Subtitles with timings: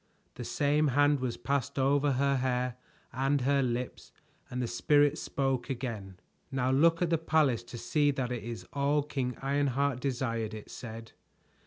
[0.33, 2.75] The same hand was passed over her hair
[3.13, 4.11] and her lips
[4.49, 6.19] and the Spirit spoke again.
[6.51, 10.71] "Now look at the palace to see that it is all King Ironheart desired," it
[10.71, 11.11] said.